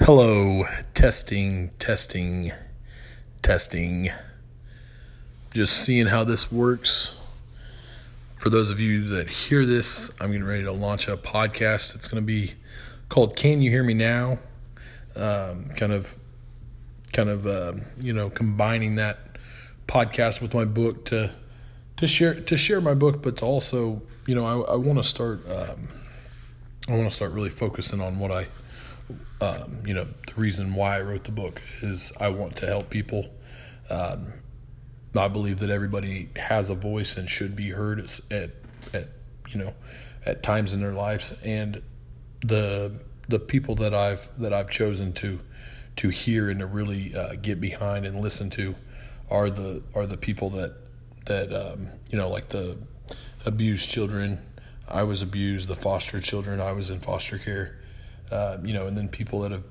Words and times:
Hello, 0.00 0.64
testing, 0.94 1.70
testing, 1.78 2.50
testing. 3.42 4.10
Just 5.52 5.84
seeing 5.84 6.06
how 6.06 6.24
this 6.24 6.50
works. 6.50 7.14
For 8.40 8.48
those 8.48 8.70
of 8.70 8.80
you 8.80 9.04
that 9.08 9.28
hear 9.28 9.66
this, 9.66 10.10
I'm 10.18 10.32
getting 10.32 10.46
ready 10.46 10.64
to 10.64 10.72
launch 10.72 11.08
a 11.08 11.16
podcast. 11.16 11.94
It's 11.94 12.08
going 12.08 12.20
to 12.20 12.26
be 12.26 12.54
called 13.10 13.36
"Can 13.36 13.60
You 13.60 13.70
Hear 13.70 13.84
Me 13.84 13.92
Now?" 13.92 14.38
Um, 15.14 15.66
kind 15.76 15.92
of, 15.92 16.16
kind 17.12 17.28
of, 17.28 17.46
uh, 17.46 17.74
you 18.00 18.14
know, 18.14 18.30
combining 18.30 18.96
that 18.96 19.18
podcast 19.86 20.40
with 20.40 20.54
my 20.54 20.64
book 20.64 21.04
to 21.06 21.32
to 21.98 22.08
share 22.08 22.34
to 22.34 22.56
share 22.56 22.80
my 22.80 22.94
book, 22.94 23.22
but 23.22 23.36
to 23.36 23.44
also, 23.44 24.02
you 24.26 24.34
know, 24.34 24.46
I, 24.46 24.72
I 24.72 24.76
want 24.76 24.98
to 24.98 25.04
start. 25.04 25.42
Um, 25.48 25.88
I 26.88 26.96
want 26.96 27.08
to 27.08 27.14
start 27.14 27.32
really 27.32 27.50
focusing 27.50 28.00
on 28.00 28.18
what 28.18 28.32
I 28.32 28.48
um, 29.40 29.82
you 29.84 29.94
know, 29.94 30.04
the 30.04 30.34
reason 30.36 30.74
why 30.74 30.98
I 30.98 31.00
wrote 31.00 31.24
the 31.24 31.32
book 31.32 31.60
is 31.82 32.12
I 32.20 32.28
want 32.28 32.56
to 32.56 32.66
help 32.66 32.90
people. 32.90 33.28
Um, 33.90 34.32
I 35.16 35.28
believe 35.28 35.58
that 35.58 35.70
everybody 35.70 36.30
has 36.36 36.70
a 36.70 36.74
voice 36.74 37.16
and 37.16 37.28
should 37.28 37.54
be 37.54 37.70
heard 37.70 37.98
at, 37.98 38.20
at, 38.94 39.08
you 39.50 39.62
know, 39.62 39.74
at 40.24 40.42
times 40.42 40.72
in 40.72 40.80
their 40.80 40.92
lives, 40.92 41.34
and 41.44 41.82
the 42.40 43.00
the 43.28 43.38
people 43.38 43.74
that 43.76 43.94
I've 43.94 44.30
that 44.38 44.52
I've 44.52 44.70
chosen 44.70 45.12
to 45.14 45.38
to 45.96 46.08
hear 46.08 46.48
and 46.48 46.60
to 46.60 46.66
really 46.66 47.14
uh, 47.14 47.34
get 47.34 47.60
behind 47.60 48.06
and 48.06 48.20
listen 48.20 48.50
to 48.50 48.74
are 49.30 49.50
the 49.50 49.82
are 49.94 50.06
the 50.06 50.16
people 50.16 50.50
that 50.50 50.74
that 51.26 51.52
um, 51.52 51.88
you 52.10 52.18
know 52.18 52.28
like 52.28 52.48
the 52.48 52.78
abused 53.44 53.90
children. 53.90 54.38
I 54.88 55.04
was 55.04 55.22
abused. 55.22 55.68
The 55.68 55.74
foster 55.74 56.20
children. 56.20 56.60
I 56.60 56.72
was 56.72 56.90
in 56.90 57.00
foster 57.00 57.38
care 57.38 57.78
uh, 58.32 58.58
you 58.64 58.72
know, 58.72 58.86
and 58.86 58.96
then 58.96 59.08
people 59.08 59.40
that 59.40 59.52
have 59.52 59.64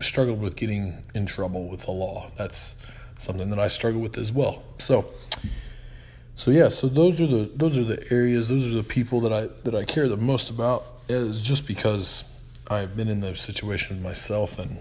struggled 0.00 0.40
with 0.40 0.56
getting 0.56 1.04
in 1.14 1.26
trouble 1.26 1.68
with 1.68 1.82
the 1.82 1.90
law. 1.90 2.30
That's 2.36 2.76
something 3.18 3.50
that 3.50 3.58
I 3.58 3.68
struggle 3.68 4.00
with 4.00 4.16
as 4.16 4.32
well. 4.32 4.62
So, 4.78 5.10
so 6.34 6.50
yeah, 6.50 6.68
so 6.68 6.88
those 6.88 7.20
are 7.20 7.26
the 7.26 7.50
those 7.54 7.78
are 7.78 7.84
the 7.84 8.02
areas, 8.12 8.48
those 8.48 8.70
are 8.70 8.74
the 8.74 8.82
people 8.82 9.20
that 9.22 9.32
I 9.32 9.48
that 9.64 9.74
I 9.74 9.84
care 9.84 10.08
the 10.08 10.16
most 10.16 10.50
about. 10.50 10.84
Is 11.08 11.40
just 11.40 11.66
because 11.66 12.30
I've 12.68 12.96
been 12.96 13.08
in 13.08 13.20
those 13.20 13.40
situations 13.40 14.02
myself, 14.02 14.58
and 14.58 14.78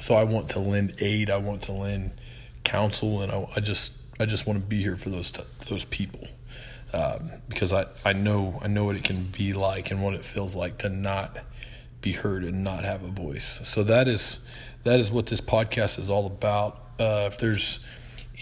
so 0.00 0.14
I 0.14 0.24
want 0.24 0.50
to 0.50 0.60
lend 0.60 0.96
aid. 1.00 1.30
I 1.30 1.38
want 1.38 1.62
to 1.62 1.72
lend 1.72 2.12
counsel, 2.64 3.22
and 3.22 3.32
I, 3.32 3.48
I 3.56 3.60
just 3.60 3.92
I 4.18 4.26
just 4.26 4.46
want 4.46 4.60
to 4.60 4.64
be 4.64 4.82
here 4.82 4.96
for 4.96 5.10
those 5.10 5.32
those 5.68 5.84
people. 5.84 6.26
Um, 6.92 7.30
because 7.48 7.72
I, 7.72 7.86
I 8.04 8.12
know 8.12 8.58
I 8.62 8.66
know 8.66 8.84
what 8.84 8.96
it 8.96 9.04
can 9.04 9.24
be 9.24 9.52
like 9.52 9.92
and 9.92 10.02
what 10.02 10.14
it 10.14 10.24
feels 10.24 10.56
like 10.56 10.78
to 10.78 10.88
not 10.88 11.38
be 12.00 12.12
heard 12.12 12.44
and 12.44 12.64
not 12.64 12.84
have 12.84 13.02
a 13.02 13.08
voice. 13.08 13.60
So 13.64 13.84
that 13.84 14.08
is 14.08 14.40
that 14.84 15.00
is 15.00 15.12
what 15.12 15.26
this 15.26 15.40
podcast 15.40 15.98
is 15.98 16.10
all 16.10 16.26
about. 16.26 16.80
Uh, 16.98 17.28
if 17.30 17.38
there's 17.38 17.80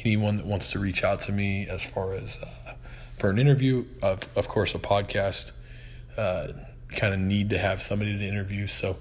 anyone 0.04 0.36
that 0.36 0.46
wants 0.46 0.72
to 0.72 0.78
reach 0.78 1.04
out 1.04 1.20
to 1.22 1.32
me 1.32 1.66
as 1.68 1.82
far 1.82 2.14
as 2.14 2.38
uh, 2.38 2.74
for 3.18 3.30
an 3.30 3.38
interview, 3.38 3.84
of 4.02 4.28
of 4.36 4.48
course, 4.48 4.74
a 4.74 4.78
podcast, 4.78 5.52
uh, 6.16 6.48
kind 6.94 7.14
of 7.14 7.20
need 7.20 7.50
to 7.50 7.58
have 7.58 7.82
somebody 7.82 8.16
to 8.16 8.24
interview. 8.24 8.66
So 8.66 8.96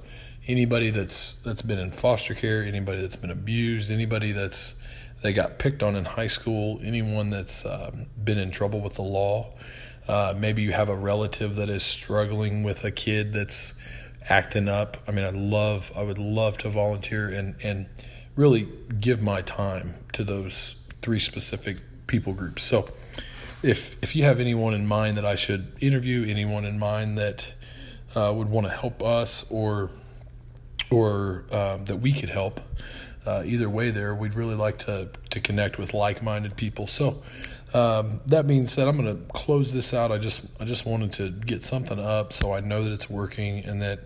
anybody 0.48 0.90
that's 0.90 1.34
that's 1.36 1.62
been 1.62 1.80
in 1.80 1.92
foster 1.92 2.34
care, 2.34 2.64
anybody 2.64 3.02
that's 3.02 3.16
been 3.16 3.32
abused, 3.32 3.92
anybody 3.92 4.32
that's 4.32 4.76
they 5.22 5.34
got 5.34 5.58
picked 5.58 5.84
on 5.84 5.96
in 5.96 6.06
high 6.06 6.28
school, 6.28 6.80
anyone 6.84 7.30
that's 7.30 7.66
um, 7.66 8.06
been 8.24 8.38
in 8.38 8.52
trouble 8.52 8.82
with 8.82 8.96
the 8.96 9.02
law. 9.04 9.54
Uh, 10.08 10.34
maybe 10.38 10.62
you 10.62 10.72
have 10.72 10.90
a 10.90 10.96
relative 10.96 11.56
that 11.56 11.70
is 11.70 11.84
struggling 11.84 12.64
with 12.64 12.84
a 12.86 12.92
kid 12.92 13.34
that's 13.34 13.74
acting 14.30 14.68
up. 14.68 14.98
I 15.08 15.12
mean, 15.12 15.26
I 15.26 15.30
love, 15.30 15.92
I 15.96 16.04
would 16.04 16.18
love 16.18 16.58
to 16.60 16.70
volunteer 16.70 17.30
and, 17.30 17.56
and 17.64 17.88
really 18.36 18.68
give 19.00 19.22
my 19.22 19.42
time 19.42 19.96
to 20.14 20.24
those 20.24 20.76
three 21.02 21.20
specific 21.20 21.78
people 22.08 22.34
groups. 22.34 22.64
So 22.64 22.90
if, 23.64 23.98
if 24.02 24.16
you 24.16 24.24
have 24.24 24.40
anyone 24.40 24.74
in 24.74 24.86
mind 24.86 25.18
that 25.18 25.26
I 25.26 25.36
should 25.36 25.72
interview, 25.80 26.26
anyone 26.30 26.66
in 26.66 26.78
mind 26.78 27.18
that 27.18 27.54
uh, 28.16 28.34
would 28.36 28.50
want 28.50 28.68
to 28.68 28.74
help 28.74 29.02
us 29.02 29.46
or, 29.50 29.92
or 30.90 31.46
um, 31.52 31.86
that 31.86 31.98
we 31.98 32.14
could 32.14 32.30
help, 32.30 32.62
uh, 33.26 33.44
either 33.46 33.70
way 33.70 33.92
there, 33.92 34.16
we'd 34.16 34.36
really 34.36 34.56
like 34.56 34.78
to, 34.80 35.10
to 35.30 35.40
connect 35.40 35.78
with 35.78 35.94
like-minded 35.94 36.56
people. 36.56 36.88
So 36.88 37.24
um, 37.74 38.22
that 38.28 38.48
being 38.48 38.68
said, 38.68 38.88
I'm 38.88 38.98
going 38.98 39.16
to 39.18 39.34
close 39.34 39.74
this 39.74 39.94
out. 39.94 40.12
I 40.12 40.18
just 40.18 40.46
I 40.60 40.66
just 40.66 40.86
wanted 40.86 41.12
to 41.14 41.30
get 41.30 41.64
something 41.64 42.00
up 42.00 42.32
so 42.32 42.54
I 42.54 42.62
know 42.62 42.84
that 42.84 42.92
it's 42.92 43.10
working 43.10 43.66
and 43.66 43.82
that 43.82 44.00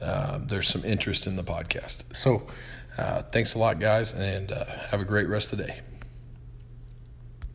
uh, 0.00 0.38
there's 0.42 0.68
some 0.68 0.84
interest 0.84 1.26
in 1.26 1.36
the 1.36 1.44
podcast. 1.44 2.14
So, 2.14 2.48
uh, 2.98 3.22
thanks 3.22 3.54
a 3.54 3.58
lot, 3.58 3.78
guys, 3.78 4.12
and 4.14 4.50
uh, 4.50 4.64
have 4.90 5.00
a 5.00 5.04
great 5.04 5.28
rest 5.28 5.52
of 5.52 5.58
the 5.58 5.66
day. 5.66 5.80